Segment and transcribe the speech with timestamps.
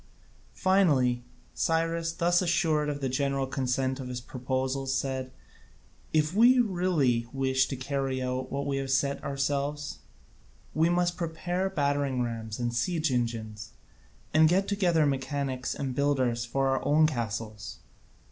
[0.55, 1.23] Finally
[1.53, 5.31] Cyrus, thus assured of the general consent to his proposals, said,
[6.11, 9.99] "If we really wish to carry out what we have set ourselves,
[10.73, 13.73] we must prepare battering rams and siege engines,
[14.33, 17.77] and get together mechanics and builders for our own castles."